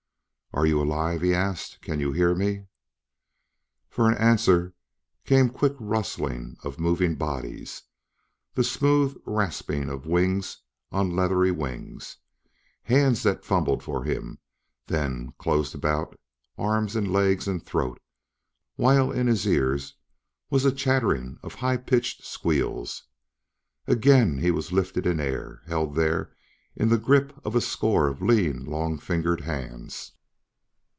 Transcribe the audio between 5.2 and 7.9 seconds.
came quick rustling of moving bodies,